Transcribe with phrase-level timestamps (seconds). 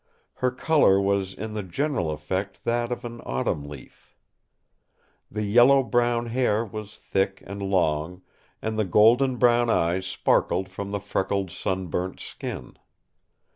[0.37, 4.15] Her colour was in the general effect that of an autumn leaf.
[5.29, 8.23] The yellow brown hair was thick and long,
[8.63, 12.79] and the golden brown eyes sparkled from the freckled, sunburnt skin.